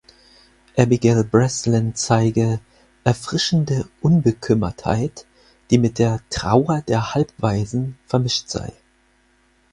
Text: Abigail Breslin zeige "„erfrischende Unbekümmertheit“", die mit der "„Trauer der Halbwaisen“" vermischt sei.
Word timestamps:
Abigail 0.79 1.23
Breslin 1.23 1.93
zeige 1.93 2.59
"„erfrischende 3.03 3.87
Unbekümmertheit“", 4.01 5.27
die 5.69 5.77
mit 5.77 5.99
der 5.99 6.21
"„Trauer 6.31 6.81
der 6.87 7.13
Halbwaisen“" 7.13 7.99
vermischt 8.07 8.49
sei. 8.49 8.73